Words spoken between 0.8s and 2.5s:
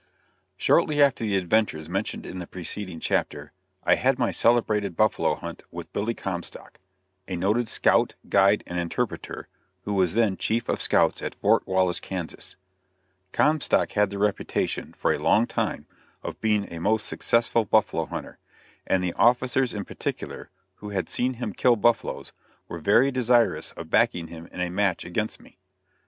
after the adventures mentioned in the